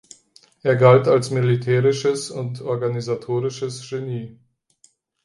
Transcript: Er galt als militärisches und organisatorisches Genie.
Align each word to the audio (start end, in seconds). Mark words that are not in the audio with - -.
Er 0.63 0.77
galt 0.77 1.07
als 1.07 1.29
militärisches 1.29 2.31
und 2.31 2.59
organisatorisches 2.61 3.87
Genie. 3.87 4.39